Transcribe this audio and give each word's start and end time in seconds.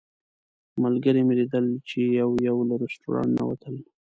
ملګري 0.83 1.21
مې 1.27 1.33
لیدل 1.39 1.65
چې 1.87 1.99
یو 2.19 2.29
یو 2.47 2.57
له 2.69 2.75
رسټورانټ 2.83 3.31
نه 3.37 3.41
ووتل. 3.45 3.75